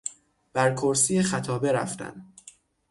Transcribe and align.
بر 0.53 0.73
کرسی 0.73 1.23
خطابه 1.23 1.71
رفتن 1.71 2.31